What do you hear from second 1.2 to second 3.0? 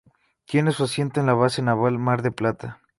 la Base Naval Mar del Plata.